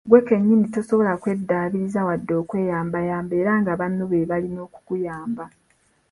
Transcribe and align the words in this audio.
Ggwe 0.07 0.19
kennyini 0.27 0.65
tosobola 0.73 1.13
kweddaabiriza 1.21 1.99
wadde 2.07 2.33
okweyambayamba 2.41 3.33
era 3.41 3.51
nga 3.61 3.73
banno 3.79 4.03
beebalina 4.11 4.59
okukuyamba. 4.67 5.45